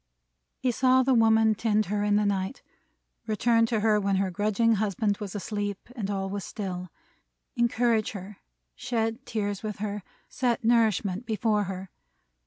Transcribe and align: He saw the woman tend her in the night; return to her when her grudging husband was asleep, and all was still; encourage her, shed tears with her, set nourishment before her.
He 0.57 0.71
saw 0.71 1.03
the 1.03 1.13
woman 1.13 1.53
tend 1.53 1.85
her 1.85 2.03
in 2.03 2.15
the 2.15 2.25
night; 2.25 2.63
return 3.27 3.67
to 3.67 3.81
her 3.81 3.99
when 3.99 4.15
her 4.15 4.31
grudging 4.31 4.73
husband 4.77 5.17
was 5.17 5.35
asleep, 5.35 5.77
and 5.95 6.09
all 6.09 6.27
was 6.27 6.43
still; 6.43 6.89
encourage 7.55 8.13
her, 8.13 8.37
shed 8.75 9.23
tears 9.27 9.61
with 9.61 9.75
her, 9.77 10.01
set 10.27 10.63
nourishment 10.63 11.27
before 11.27 11.65
her. 11.65 11.91